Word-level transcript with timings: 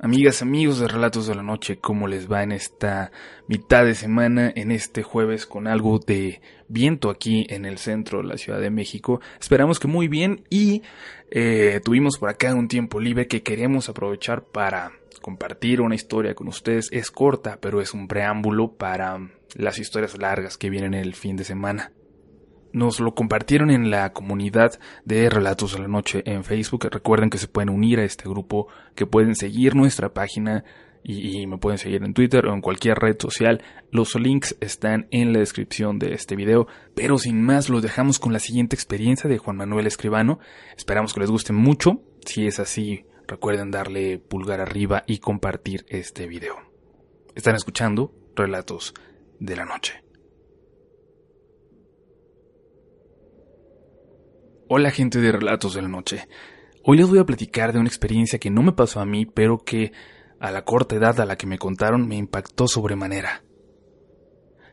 Amigas, 0.00 0.42
amigos 0.42 0.78
de 0.78 0.86
Relatos 0.86 1.26
de 1.26 1.34
la 1.34 1.42
Noche, 1.42 1.78
¿cómo 1.80 2.06
les 2.06 2.30
va 2.30 2.44
en 2.44 2.52
esta 2.52 3.10
mitad 3.48 3.84
de 3.84 3.96
semana, 3.96 4.52
en 4.54 4.70
este 4.70 5.02
jueves 5.02 5.44
con 5.44 5.66
algo 5.66 5.98
de 5.98 6.40
viento 6.68 7.10
aquí 7.10 7.48
en 7.50 7.64
el 7.64 7.78
centro 7.78 8.18
de 8.18 8.28
la 8.28 8.36
Ciudad 8.36 8.60
de 8.60 8.70
México? 8.70 9.20
Esperamos 9.40 9.80
que 9.80 9.88
muy 9.88 10.06
bien 10.06 10.44
y 10.50 10.82
eh, 11.32 11.80
tuvimos 11.84 12.16
por 12.16 12.28
acá 12.28 12.54
un 12.54 12.68
tiempo 12.68 13.00
libre 13.00 13.26
que 13.26 13.42
queremos 13.42 13.88
aprovechar 13.88 14.44
para 14.44 14.92
compartir 15.20 15.80
una 15.80 15.96
historia 15.96 16.36
con 16.36 16.46
ustedes. 16.46 16.88
Es 16.92 17.10
corta, 17.10 17.58
pero 17.60 17.80
es 17.80 17.92
un 17.92 18.06
preámbulo 18.06 18.74
para 18.74 19.18
las 19.56 19.80
historias 19.80 20.16
largas 20.16 20.56
que 20.56 20.70
vienen 20.70 20.94
el 20.94 21.16
fin 21.16 21.34
de 21.34 21.42
semana. 21.42 21.90
Nos 22.72 23.00
lo 23.00 23.14
compartieron 23.14 23.70
en 23.70 23.90
la 23.90 24.12
comunidad 24.12 24.78
de 25.04 25.30
Relatos 25.30 25.72
de 25.72 25.80
la 25.80 25.88
Noche 25.88 26.22
en 26.26 26.44
Facebook. 26.44 26.88
Recuerden 26.90 27.30
que 27.30 27.38
se 27.38 27.48
pueden 27.48 27.70
unir 27.70 27.98
a 27.98 28.04
este 28.04 28.28
grupo, 28.28 28.68
que 28.94 29.06
pueden 29.06 29.34
seguir 29.34 29.74
nuestra 29.74 30.12
página 30.12 30.64
y, 31.02 31.46
me 31.46 31.58
pueden 31.58 31.78
seguir 31.78 32.02
en 32.04 32.12
Twitter 32.12 32.46
o 32.46 32.52
en 32.52 32.60
cualquier 32.60 32.98
red 32.98 33.16
social. 33.18 33.62
Los 33.90 34.14
links 34.14 34.56
están 34.60 35.06
en 35.10 35.32
la 35.32 35.38
descripción 35.38 35.98
de 35.98 36.12
este 36.12 36.36
video. 36.36 36.66
Pero 36.94 37.18
sin 37.18 37.42
más, 37.42 37.70
los 37.70 37.82
dejamos 37.82 38.18
con 38.18 38.32
la 38.32 38.38
siguiente 38.38 38.76
experiencia 38.76 39.30
de 39.30 39.38
Juan 39.38 39.56
Manuel 39.56 39.86
Escribano. 39.86 40.38
Esperamos 40.76 41.14
que 41.14 41.20
les 41.20 41.30
guste 41.30 41.52
mucho. 41.52 42.02
Si 42.26 42.46
es 42.46 42.60
así, 42.60 43.06
recuerden 43.26 43.70
darle 43.70 44.18
pulgar 44.18 44.60
arriba 44.60 45.04
y 45.06 45.18
compartir 45.18 45.86
este 45.88 46.26
video. 46.26 46.56
Están 47.34 47.54
escuchando 47.54 48.12
Relatos 48.34 48.92
de 49.38 49.56
la 49.56 49.64
Noche. 49.64 50.07
Hola 54.70 54.90
gente 54.90 55.18
de 55.18 55.32
Relatos 55.32 55.72
de 55.72 55.80
la 55.80 55.88
Noche. 55.88 56.28
Hoy 56.84 56.98
les 56.98 57.08
voy 57.08 57.18
a 57.18 57.24
platicar 57.24 57.72
de 57.72 57.78
una 57.78 57.88
experiencia 57.88 58.38
que 58.38 58.50
no 58.50 58.62
me 58.62 58.72
pasó 58.72 59.00
a 59.00 59.06
mí, 59.06 59.24
pero 59.24 59.64
que 59.64 59.92
a 60.40 60.50
la 60.50 60.66
corta 60.66 60.94
edad 60.94 61.18
a 61.20 61.24
la 61.24 61.36
que 61.36 61.46
me 61.46 61.56
contaron 61.56 62.06
me 62.06 62.16
impactó 62.16 62.68
sobremanera. 62.68 63.44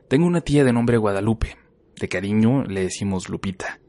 Tengo 0.09 0.27
una 0.27 0.41
tía 0.41 0.65
de 0.65 0.73
nombre 0.73 0.97
Guadalupe, 0.97 1.55
de 1.97 2.09
cariño 2.09 2.65
le 2.65 2.81
decimos 2.81 3.29
Lupita. 3.29 3.79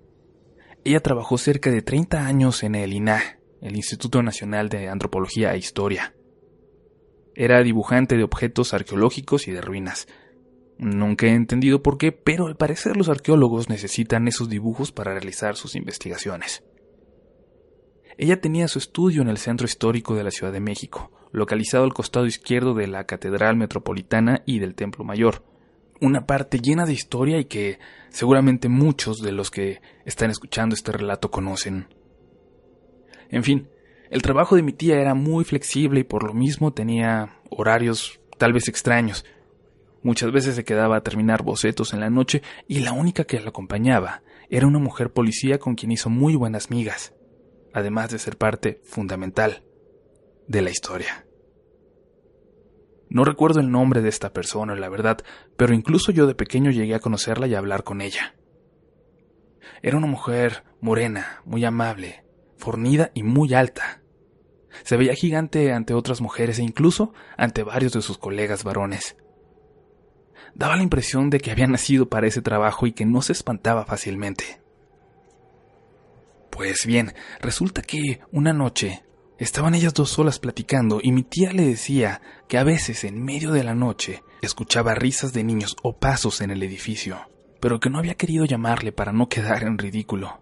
Ella 0.85 1.01
trabajó 1.01 1.39
cerca 1.39 1.73
de 1.73 1.83
30 1.83 2.25
años 2.25 2.63
en 2.63 2.77
el 2.77 2.93
INAH, 2.93 3.41
el 3.61 3.75
Instituto 3.75 4.23
Nacional 4.23 4.69
de 4.69 4.89
Antropología 4.89 5.55
e 5.55 5.59
Historia. 5.59 6.15
Era 7.35 7.61
dibujante 7.65 8.17
de 8.17 8.23
objetos 8.23 8.75
arqueológicos 8.75 9.49
y 9.49 9.51
de 9.51 9.61
ruinas, 9.61 10.07
Nunca 10.79 11.27
he 11.27 11.31
entendido 11.31 11.83
por 11.83 11.97
qué, 11.97 12.13
pero 12.13 12.47
al 12.47 12.57
parecer 12.57 12.97
los 12.97 13.09
arqueólogos 13.09 13.69
necesitan 13.69 14.29
esos 14.29 14.49
dibujos 14.49 14.93
para 14.93 15.13
realizar 15.13 15.57
sus 15.57 15.75
investigaciones. 15.75 16.65
Ella 18.19 18.41
tenía 18.41 18.69
su 18.69 18.79
estudio 18.79 19.23
en 19.23 19.29
el 19.29 19.39
centro 19.39 19.67
histórico 19.67 20.15
de 20.15 20.25
la 20.25 20.31
Ciudad 20.31 20.53
de 20.53 20.61
México, 20.61 21.11
localizado 21.33 21.85
al 21.85 21.95
costado 21.95 22.27
izquierdo 22.27 22.75
de 22.75 22.87
la 22.87 23.05
Catedral 23.05 23.57
Metropolitana 23.57 24.43
y 24.47 24.59
del 24.59 24.75
Templo 24.75 25.05
Mayor, 25.05 25.45
una 26.01 26.27
parte 26.27 26.59
llena 26.59 26.87
de 26.87 26.93
historia 26.93 27.39
y 27.39 27.47
que 27.47 27.79
seguramente 28.11 28.69
muchos 28.69 29.19
de 29.19 29.33
los 29.33 29.51
que 29.51 29.81
están 30.05 30.31
escuchando 30.31 30.75
este 30.75 30.93
relato 30.93 31.31
conocen. 31.31 31.89
En 33.31 33.43
fin, 33.43 33.69
el 34.11 34.23
trabajo 34.23 34.57
de 34.57 34.63
mi 34.63 34.73
tía 34.73 35.01
era 35.01 35.15
muy 35.15 35.45
flexible 35.45 36.01
y 36.01 36.05
por 36.05 36.23
lo 36.23 36.33
mismo 36.33 36.73
tenía 36.73 37.41
horarios 37.51 38.21
tal 38.39 38.53
vez 38.53 38.69
extraños, 38.69 39.25
Muchas 40.07 40.31
veces 40.31 40.55
se 40.55 40.63
quedaba 40.63 40.99
a 40.99 41.01
terminar 41.01 41.43
bocetos 41.43 41.93
en 41.93 41.99
la 41.99 42.11
noche 42.11 42.41
y 42.69 42.79
la 42.79 42.93
única 42.93 43.25
que 43.25 43.41
la 43.41 43.49
acompañaba 43.49 44.23
era 44.49 44.69
una 44.69 44.79
mujer 44.79 45.13
policía 45.13 45.59
con 45.59 45.75
quien 45.75 45.91
hizo 45.91 46.11
muy 46.11 46.37
buenas 46.37 46.71
migas, 46.71 47.13
además 47.75 48.11
de 48.11 48.21
ser 48.21 48.39
parte 48.39 48.81
fundamental 48.85 49.65
de 50.47 50.63
la 50.63 50.71
historia. 50.71 51.27
No 53.09 53.25
recuerdo 53.25 53.59
el 53.59 53.73
nombre 53.73 54.01
de 54.01 54.09
esta 54.09 54.33
persona, 54.33 54.77
la 54.77 54.89
verdad, 54.89 55.25
pero 55.57 55.75
incluso 55.75 56.13
yo 56.13 56.29
de 56.29 56.37
pequeño 56.37 56.71
llegué 56.71 56.95
a 56.95 57.01
conocerla 57.01 57.49
y 57.49 57.57
a 57.57 57.59
hablar 57.59 57.83
con 57.83 58.01
ella. 58.01 58.37
Era 59.83 59.97
una 59.97 60.07
mujer 60.07 60.63
morena, 60.81 61.43
muy 61.45 61.65
amable, 61.65 62.25
fornida 62.59 63.11
y 63.13 63.25
muy 63.25 63.55
alta. 63.55 64.05
Se 64.85 64.97
veía 64.97 65.15
gigante 65.15 65.73
ante 65.73 65.95
otras 65.95 66.21
mujeres 66.21 66.61
e 66.61 66.63
incluso 66.63 67.13
ante 67.37 67.65
varios 67.65 67.93
de 67.93 68.03
sus 68.03 68.19
colegas 68.19 68.63
varones 68.63 69.17
daba 70.57 70.77
la 70.77 70.83
impresión 70.83 71.29
de 71.29 71.39
que 71.39 71.51
había 71.51 71.67
nacido 71.67 72.09
para 72.09 72.27
ese 72.27 72.41
trabajo 72.41 72.87
y 72.87 72.93
que 72.93 73.05
no 73.05 73.21
se 73.21 73.33
espantaba 73.33 73.85
fácilmente. 73.85 74.61
Pues 76.51 76.87
bien, 76.87 77.13
resulta 77.41 77.83
que 77.83 78.21
una 78.33 78.55
noche 78.55 79.05
estaban 79.39 79.75
ellas 79.75 79.93
dos 79.93 80.09
solas 80.09 80.39
platicando 80.39 81.01
y 81.03 81.13
mi 81.13 81.23
tía 81.23 81.53
le 81.53 81.67
decía 81.67 82.23
que 82.49 82.57
a 82.57 82.65
veces 82.65 83.05
en 83.05 83.23
medio 83.23 83.53
de 83.53 83.65
la 83.65 83.75
noche 83.75 84.23
escuchaba 84.41 84.95
risas 84.95 85.35
de 85.35 85.45
niños 85.45 85.77
o 85.83 85.99
pasos 85.99 86.41
en 86.41 86.51
el 86.51 86.63
edificio, 86.63 87.29
pero 87.61 87.79
que 87.79 87.91
no 87.91 87.99
había 87.99 88.15
querido 88.15 88.47
llamarle 88.47 88.93
para 88.93 89.13
no 89.13 89.29
quedar 89.29 89.63
en 89.65 89.77
ridículo. 89.77 90.41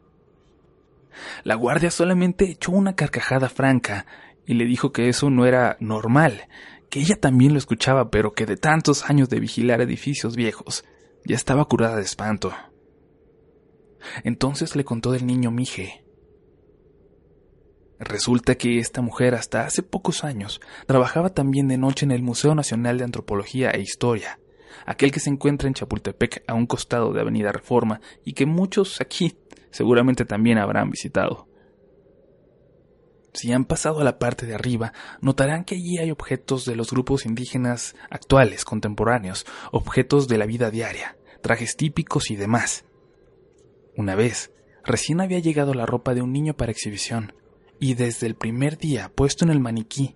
La 1.43 1.57
guardia 1.57 1.91
solamente 1.91 2.45
echó 2.45 2.71
una 2.71 2.95
carcajada 2.95 3.49
franca 3.49 4.07
y 4.47 4.55
le 4.55 4.65
dijo 4.67 4.93
que 4.93 5.09
eso 5.09 5.31
no 5.31 5.47
era 5.47 5.77
normal 5.81 6.49
que 6.95 7.01
ella 7.01 7.17
también 7.17 7.53
lo 7.53 7.59
escuchaba, 7.59 8.09
pero 8.09 8.35
que 8.35 8.47
de 8.47 8.57
tantos 8.57 9.11
años 9.11 9.29
de 9.29 9.41
vigilar 9.41 9.81
edificios 9.81 10.37
viejos, 10.37 10.85
ya 11.25 11.35
estaba 11.35 11.65
curada 11.65 11.97
de 11.97 12.03
espanto. 12.03 12.53
Entonces 14.23 14.77
le 14.77 14.85
contó 14.85 15.11
del 15.11 15.27
niño 15.27 15.51
Mije. 15.51 16.05
Resulta 17.99 18.55
que 18.55 18.79
esta 18.79 19.03
mujer 19.03 19.35
hasta 19.35 19.67
hace 19.67 19.83
pocos 19.83 20.23
años 20.23 20.61
trabajaba 20.87 21.31
también 21.31 21.67
de 21.67 21.79
noche 21.79 22.07
en 22.07 22.13
el 22.13 22.23
Museo 22.23 22.55
Nacional 22.55 22.97
de 22.97 23.05
Antropología 23.05 23.71
e 23.71 23.81
Historia, 23.81 24.39
aquel 24.87 25.11
que 25.11 25.19
se 25.19 25.31
encuentra 25.31 25.67
en 25.67 25.75
Chapultepec 25.75 26.45
a 26.47 26.55
un 26.55 26.67
costado 26.67 27.13
de 27.13 27.21
Avenida 27.21 27.51
Reforma 27.51 28.01
y 28.25 28.35
que 28.35 28.47
muchos 28.47 29.01
aquí 29.01 29.37
seguramente 29.73 30.25
también 30.25 30.59
habrán 30.59 30.91
visitado. 30.91 31.49
Si 33.35 33.53
han 33.53 33.65
pasado 33.65 34.01
a 34.01 34.05
la 34.05 34.21
parte 34.21 34.47
de 34.47 34.55
arriba, 34.55 34.93
notarán 35.21 35.65
que 35.65 35.75
allí 35.75 35.99
hay 35.99 36.13
objetos 36.13 36.65
de 36.65 36.77
los 36.77 36.93
grupos 36.93 37.27
indígenas 37.27 37.97
actuales, 38.09 38.65
contemporáneos, 38.65 39.45
objetos 39.73 40.29
de 40.29 40.39
la 40.39 40.47
vida 40.47 40.71
diaria, 40.71 41.17
trajes 41.43 41.77
típicos 41.77 42.31
y 42.31 42.37
demás. 42.37 42.85
Una 43.97 44.15
vez, 44.15 44.53
recién 44.85 45.21
había 45.21 45.41
llegado 45.41 45.75
la 45.75 45.85
ropa 45.85 46.15
de 46.15 46.23
un 46.23 46.33
niño 46.33 46.55
para 46.57 46.71
exhibición, 46.71 47.35
y 47.81 47.95
desde 47.95 48.29
el 48.29 48.37
primer 48.37 48.79
día 48.79 49.11
puesto 49.13 49.45
en 49.45 49.51
el 49.51 49.59
maniquí, 49.59 50.15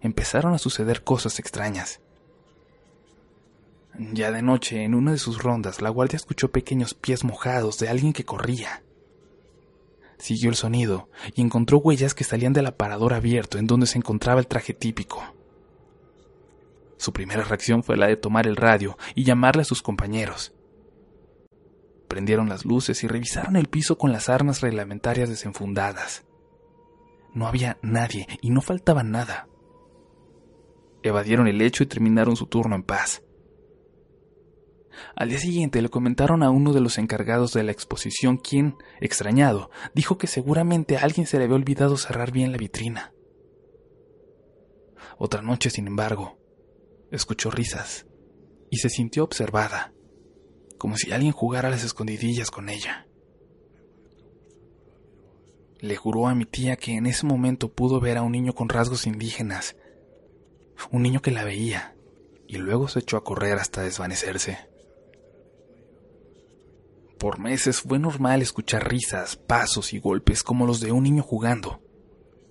empezaron 0.00 0.54
a 0.54 0.58
suceder 0.58 1.02
cosas 1.02 1.40
extrañas. 1.40 2.00
Ya 3.98 4.30
de 4.30 4.42
noche, 4.42 4.84
en 4.84 4.94
una 4.94 5.10
de 5.10 5.18
sus 5.18 5.42
rondas, 5.42 5.82
la 5.82 5.90
guardia 5.90 6.18
escuchó 6.18 6.52
pequeños 6.52 6.94
pies 6.94 7.24
mojados 7.24 7.80
de 7.80 7.88
alguien 7.88 8.12
que 8.12 8.24
corría. 8.24 8.83
Siguió 10.24 10.48
el 10.48 10.56
sonido 10.56 11.10
y 11.34 11.42
encontró 11.42 11.76
huellas 11.76 12.14
que 12.14 12.24
salían 12.24 12.54
del 12.54 12.64
aparador 12.64 13.12
abierto 13.12 13.58
en 13.58 13.66
donde 13.66 13.86
se 13.86 13.98
encontraba 13.98 14.40
el 14.40 14.46
traje 14.46 14.72
típico. 14.72 15.22
Su 16.96 17.12
primera 17.12 17.42
reacción 17.42 17.82
fue 17.82 17.98
la 17.98 18.06
de 18.06 18.16
tomar 18.16 18.46
el 18.46 18.56
radio 18.56 18.96
y 19.14 19.24
llamarle 19.24 19.60
a 19.60 19.66
sus 19.66 19.82
compañeros. 19.82 20.54
Prendieron 22.08 22.48
las 22.48 22.64
luces 22.64 23.04
y 23.04 23.06
revisaron 23.06 23.54
el 23.56 23.66
piso 23.66 23.98
con 23.98 24.12
las 24.12 24.30
armas 24.30 24.62
reglamentarias 24.62 25.28
desenfundadas. 25.28 26.24
No 27.34 27.46
había 27.46 27.76
nadie 27.82 28.26
y 28.40 28.48
no 28.48 28.62
faltaba 28.62 29.02
nada. 29.02 29.46
Evadieron 31.02 31.48
el 31.48 31.60
hecho 31.60 31.82
y 31.82 31.86
terminaron 31.86 32.34
su 32.34 32.46
turno 32.46 32.76
en 32.76 32.82
paz. 32.82 33.22
Al 35.16 35.28
día 35.28 35.38
siguiente 35.38 35.82
le 35.82 35.88
comentaron 35.88 36.42
a 36.42 36.50
uno 36.50 36.72
de 36.72 36.80
los 36.80 36.98
encargados 36.98 37.52
de 37.52 37.62
la 37.62 37.72
exposición 37.72 38.36
quien, 38.36 38.76
extrañado, 39.00 39.70
dijo 39.94 40.18
que 40.18 40.26
seguramente 40.26 40.96
alguien 40.96 41.26
se 41.26 41.38
le 41.38 41.44
había 41.44 41.56
olvidado 41.56 41.96
cerrar 41.96 42.32
bien 42.32 42.52
la 42.52 42.58
vitrina. 42.58 43.12
Otra 45.18 45.42
noche, 45.42 45.70
sin 45.70 45.86
embargo, 45.86 46.38
escuchó 47.10 47.50
risas 47.50 48.06
y 48.70 48.78
se 48.78 48.88
sintió 48.88 49.24
observada, 49.24 49.92
como 50.78 50.96
si 50.96 51.12
alguien 51.12 51.32
jugara 51.32 51.68
a 51.68 51.70
las 51.70 51.84
escondidillas 51.84 52.50
con 52.50 52.68
ella. 52.68 53.06
Le 55.78 55.96
juró 55.96 56.26
a 56.26 56.34
mi 56.34 56.46
tía 56.46 56.76
que 56.76 56.92
en 56.92 57.06
ese 57.06 57.26
momento 57.26 57.72
pudo 57.72 58.00
ver 58.00 58.16
a 58.16 58.22
un 58.22 58.32
niño 58.32 58.54
con 58.54 58.68
rasgos 58.68 59.06
indígenas, 59.06 59.76
un 60.90 61.02
niño 61.02 61.20
que 61.20 61.30
la 61.30 61.44
veía, 61.44 61.94
y 62.46 62.56
luego 62.56 62.88
se 62.88 63.00
echó 63.00 63.16
a 63.16 63.24
correr 63.24 63.58
hasta 63.58 63.82
desvanecerse. 63.82 64.73
Por 67.24 67.38
meses 67.38 67.80
fue 67.80 67.98
normal 67.98 68.42
escuchar 68.42 68.86
risas, 68.86 69.36
pasos 69.36 69.94
y 69.94 69.98
golpes 69.98 70.42
como 70.42 70.66
los 70.66 70.80
de 70.80 70.92
un 70.92 71.04
niño 71.04 71.22
jugando. 71.22 71.80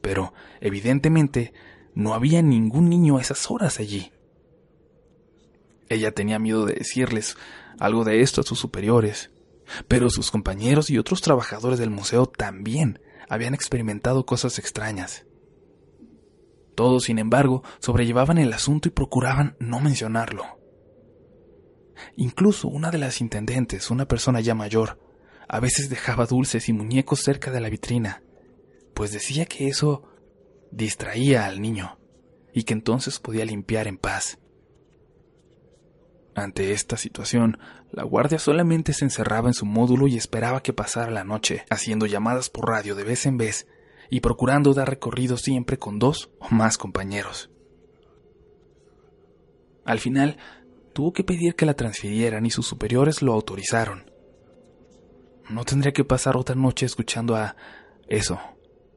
Pero, 0.01 0.33
evidentemente, 0.61 1.53
no 1.93 2.15
había 2.15 2.41
ningún 2.41 2.89
niño 2.89 3.17
a 3.17 3.21
esas 3.21 3.51
horas 3.51 3.79
allí. 3.79 4.11
Ella 5.89 6.11
tenía 6.11 6.39
miedo 6.39 6.65
de 6.65 6.73
decirles 6.73 7.37
algo 7.77 8.03
de 8.03 8.21
esto 8.21 8.41
a 8.41 8.43
sus 8.43 8.57
superiores, 8.57 9.29
pero 9.87 10.09
sus 10.09 10.31
compañeros 10.31 10.89
y 10.89 10.97
otros 10.97 11.21
trabajadores 11.21 11.77
del 11.77 11.91
museo 11.91 12.25
también 12.25 12.99
habían 13.29 13.53
experimentado 13.53 14.25
cosas 14.25 14.57
extrañas. 14.57 15.27
Todos, 16.73 17.03
sin 17.03 17.19
embargo, 17.19 17.61
sobrellevaban 17.77 18.39
el 18.39 18.51
asunto 18.51 18.87
y 18.87 18.91
procuraban 18.91 19.55
no 19.59 19.79
mencionarlo. 19.79 20.62
Incluso 22.15 22.67
una 22.67 22.91
de 22.91 22.97
las 22.97 23.21
intendentes, 23.21 23.91
una 23.91 24.07
persona 24.07 24.39
ya 24.41 24.55
mayor, 24.55 24.99
a 25.47 25.59
veces 25.59 25.89
dejaba 25.89 26.25
dulces 26.25 26.69
y 26.69 26.73
muñecos 26.73 27.21
cerca 27.21 27.51
de 27.51 27.61
la 27.61 27.69
vitrina, 27.69 28.23
pues 28.93 29.11
decía 29.11 29.45
que 29.45 29.67
eso 29.67 30.03
distraía 30.71 31.45
al 31.45 31.61
niño 31.61 31.99
y 32.53 32.63
que 32.63 32.73
entonces 32.73 33.19
podía 33.19 33.45
limpiar 33.45 33.87
en 33.87 33.97
paz. 33.97 34.39
Ante 36.35 36.71
esta 36.71 36.97
situación, 36.97 37.59
la 37.91 38.03
guardia 38.03 38.39
solamente 38.39 38.93
se 38.93 39.05
encerraba 39.05 39.49
en 39.49 39.53
su 39.53 39.65
módulo 39.65 40.07
y 40.07 40.17
esperaba 40.17 40.63
que 40.63 40.73
pasara 40.73 41.11
la 41.11 41.23
noche, 41.23 41.63
haciendo 41.69 42.07
llamadas 42.07 42.49
por 42.49 42.69
radio 42.69 42.95
de 42.95 43.03
vez 43.03 43.25
en 43.27 43.37
vez 43.37 43.67
y 44.09 44.19
procurando 44.19 44.73
dar 44.73 44.89
recorrido 44.89 45.37
siempre 45.37 45.77
con 45.77 45.99
dos 45.99 46.31
o 46.39 46.49
más 46.49 46.77
compañeros. 46.77 47.51
Al 49.85 49.99
final, 49.99 50.37
tuvo 50.93 51.11
que 51.11 51.23
pedir 51.23 51.55
que 51.55 51.65
la 51.65 51.73
transfirieran 51.73 52.45
y 52.45 52.51
sus 52.51 52.67
superiores 52.67 53.21
lo 53.21 53.33
autorizaron. 53.33 54.11
No 55.49 55.65
tendría 55.65 55.91
que 55.91 56.05
pasar 56.05 56.37
otra 56.37 56.55
noche 56.55 56.85
escuchando 56.85 57.35
a 57.35 57.55
eso, 58.07 58.39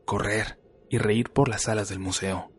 correr 0.04 0.60
y 0.88 0.98
reír 0.98 1.30
por 1.30 1.48
las 1.48 1.62
salas 1.62 1.88
del 1.88 1.98
museo. 1.98 2.50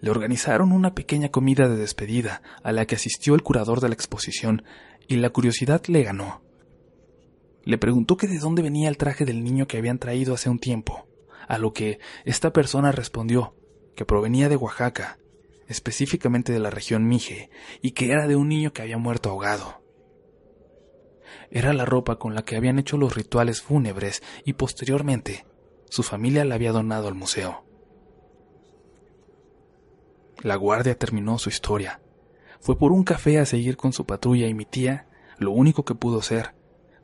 Le 0.00 0.10
organizaron 0.10 0.72
una 0.72 0.94
pequeña 0.94 1.30
comida 1.30 1.68
de 1.68 1.76
despedida 1.76 2.42
a 2.62 2.72
la 2.72 2.86
que 2.86 2.96
asistió 2.96 3.34
el 3.34 3.42
curador 3.42 3.80
de 3.80 3.88
la 3.88 3.94
exposición 3.94 4.64
y 5.06 5.16
la 5.16 5.30
curiosidad 5.30 5.82
le 5.86 6.02
ganó. 6.02 6.42
Le 7.64 7.78
preguntó 7.78 8.16
que 8.16 8.26
de 8.26 8.38
dónde 8.38 8.62
venía 8.62 8.88
el 8.88 8.96
traje 8.96 9.24
del 9.24 9.44
niño 9.44 9.68
que 9.68 9.78
habían 9.78 10.00
traído 10.00 10.34
hace 10.34 10.50
un 10.50 10.58
tiempo, 10.58 11.06
a 11.46 11.58
lo 11.58 11.72
que 11.72 12.00
esta 12.24 12.52
persona 12.52 12.90
respondió 12.90 13.54
que 13.94 14.04
provenía 14.04 14.48
de 14.48 14.56
Oaxaca, 14.56 15.18
específicamente 15.72 16.52
de 16.52 16.60
la 16.60 16.70
región 16.70 17.08
Mije, 17.08 17.50
y 17.80 17.90
que 17.92 18.12
era 18.12 18.28
de 18.28 18.36
un 18.36 18.48
niño 18.48 18.72
que 18.72 18.82
había 18.82 18.98
muerto 18.98 19.30
ahogado. 19.30 19.82
Era 21.50 21.72
la 21.72 21.84
ropa 21.84 22.18
con 22.18 22.34
la 22.34 22.44
que 22.44 22.56
habían 22.56 22.78
hecho 22.78 22.96
los 22.96 23.14
rituales 23.14 23.60
fúnebres 23.60 24.22
y 24.44 24.52
posteriormente 24.52 25.46
su 25.88 26.02
familia 26.02 26.44
la 26.44 26.54
había 26.54 26.72
donado 26.72 27.08
al 27.08 27.14
museo. 27.14 27.64
La 30.42 30.56
guardia 30.56 30.98
terminó 30.98 31.38
su 31.38 31.50
historia. 31.50 32.00
Fue 32.60 32.78
por 32.78 32.92
un 32.92 33.04
café 33.04 33.38
a 33.38 33.46
seguir 33.46 33.76
con 33.76 33.92
su 33.92 34.06
patrulla 34.06 34.46
y 34.46 34.54
mi 34.54 34.64
tía, 34.64 35.08
lo 35.38 35.50
único 35.50 35.84
que 35.84 35.94
pudo 35.94 36.20
hacer 36.20 36.54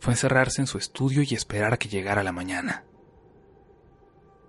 fue 0.01 0.15
encerrarse 0.15 0.61
en 0.61 0.67
su 0.67 0.79
estudio 0.79 1.23
y 1.23 1.35
esperar 1.35 1.75
a 1.75 1.77
que 1.77 1.89
llegara 1.89 2.23
la 2.23 2.33
mañana. 2.33 2.85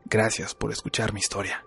Gracias 0.06 0.56
por 0.56 0.71
escuchar 0.71 1.13
mi 1.13 1.19
historia. 1.19 1.66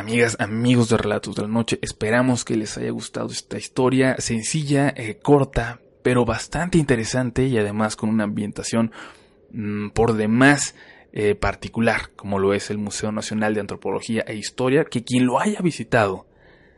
Amigas, 0.00 0.36
amigos 0.40 0.88
de 0.88 0.96
Relatos 0.96 1.36
de 1.36 1.42
la 1.42 1.48
Noche, 1.48 1.78
esperamos 1.82 2.44
que 2.44 2.56
les 2.56 2.76
haya 2.78 2.90
gustado 2.90 3.28
esta 3.28 3.58
historia 3.58 4.16
sencilla, 4.18 4.92
eh, 4.96 5.18
corta, 5.22 5.80
pero 6.02 6.24
bastante 6.24 6.78
interesante 6.78 7.44
y 7.44 7.58
además 7.58 7.96
con 7.96 8.08
una 8.08 8.24
ambientación 8.24 8.92
Mm, 9.52 9.90
por 9.90 10.14
demás 10.14 10.74
eh, 11.12 11.34
particular, 11.34 12.10
como 12.14 12.38
lo 12.38 12.54
es 12.54 12.70
el 12.70 12.78
Museo 12.78 13.10
Nacional 13.10 13.54
de 13.54 13.60
Antropología 13.60 14.22
e 14.26 14.36
Historia, 14.36 14.84
que 14.84 15.02
quien 15.02 15.26
lo 15.26 15.40
haya 15.40 15.60
visitado 15.60 16.26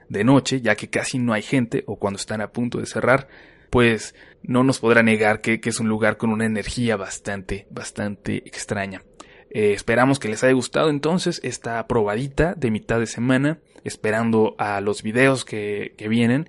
de 0.09 0.25
noche, 0.25 0.61
ya 0.61 0.75
que 0.75 0.89
casi 0.89 1.19
no 1.19 1.33
hay 1.33 1.43
gente, 1.43 1.85
o 1.87 1.97
cuando 1.97 2.19
están 2.19 2.41
a 2.41 2.51
punto 2.51 2.79
de 2.79 2.87
cerrar, 2.87 3.29
pues 3.71 4.15
no 4.43 4.65
nos 4.65 4.79
podrá 4.79 5.03
negar 5.03 5.41
que, 5.41 5.61
es 5.63 5.81
un 5.81 5.89
lugar 5.89 6.17
con 6.17 6.31
una 6.31 6.47
energía 6.47 6.97
bastante, 6.97 7.67
bastante 7.71 8.37
extraña. 8.47 9.03
Eh, 9.55 9.75
esperamos 9.75 10.19
que 10.19 10.29
les 10.29 10.43
haya 10.43 10.55
gustado 10.55 10.89
entonces 10.89 11.39
esta 11.45 11.87
probadita 11.87 12.55
de 12.55 12.71
mitad 12.71 12.99
de 12.99 13.07
semana, 13.07 13.59
esperando 13.85 14.55
a 14.57 14.81
los 14.81 15.03
videos 15.03 15.45
que, 15.45 15.95
que 15.99 16.09
vienen. 16.09 16.49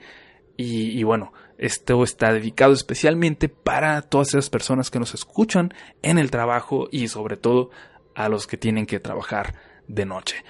y, 0.55 1.03
bueno, 1.03 1.33
esto 1.57 2.03
está 2.03 2.31
dedicado 2.31 2.71
especialmente 2.73 3.49
para 3.49 4.01
todas 4.03 4.29
esas 4.29 4.49
personas 4.49 4.89
que 4.89 4.99
nos 4.99 5.13
escuchan 5.13 5.73
en 6.01 6.17
el 6.17 6.31
trabajo 6.31 6.87
y 6.91 7.09
sobre 7.09 7.35
todo 7.35 7.71
a 8.15 8.29
los 8.29 8.47
que 8.47 8.57
tienen 8.57 8.85
que 8.85 8.99
trabajar 8.99 9.55
de 9.87 10.05
noche. 10.05 10.43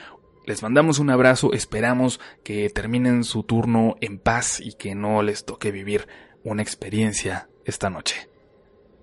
Les 0.45 0.61
mandamos 0.61 0.99
un 0.99 1.09
abrazo, 1.09 1.53
esperamos 1.53 2.19
que 2.43 2.69
terminen 2.69 3.23
su 3.23 3.43
turno 3.43 3.95
en 4.01 4.19
paz 4.19 4.59
y 4.59 4.73
que 4.73 4.93
no 4.93 5.23
les 5.23 5.45
toque 5.45 5.71
vivir 5.71 6.07
una 6.43 6.61
experiencia 6.61 7.49
esta 7.65 7.89
noche. 7.89 8.29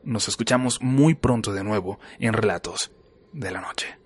Nos 0.05 0.29
escuchamos 0.29 0.81
muy 0.81 1.14
pronto 1.14 1.52
de 1.52 1.64
nuevo 1.64 1.99
en 2.19 2.35
Relatos 2.35 2.93
de 3.32 3.50
la 3.50 3.61
Noche. 3.61 4.00